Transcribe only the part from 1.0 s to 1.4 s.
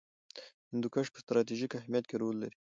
په